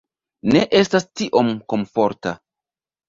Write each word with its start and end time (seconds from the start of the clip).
Ne 0.53 0.63
estas 0.79 1.05
tiom 1.21 1.53
komforta 1.75 2.33